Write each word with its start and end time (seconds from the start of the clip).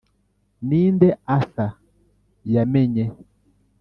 ninde 0.67 1.07
arthur 1.35 1.71
yamenye? 2.53 3.05